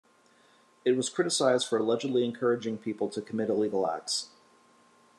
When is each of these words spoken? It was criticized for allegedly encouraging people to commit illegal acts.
It 0.83 0.93
was 0.93 1.11
criticized 1.11 1.67
for 1.67 1.77
allegedly 1.77 2.25
encouraging 2.25 2.79
people 2.79 3.07
to 3.09 3.21
commit 3.21 3.51
illegal 3.51 3.87
acts. 3.87 4.29